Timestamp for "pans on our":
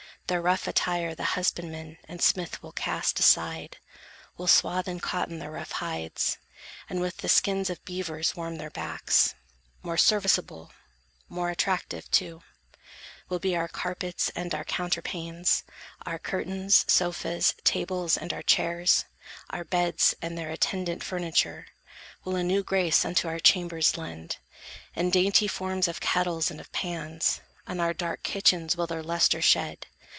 26.71-27.93